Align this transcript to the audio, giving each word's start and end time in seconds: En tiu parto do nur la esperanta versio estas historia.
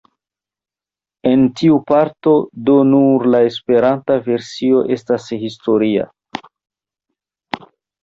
En 1.31 1.43
tiu 1.59 1.77
parto 1.91 2.33
do 2.71 2.79
nur 2.95 3.27
la 3.35 3.43
esperanta 3.51 4.19
versio 4.33 4.83
estas 4.99 5.31
historia. 5.45 6.11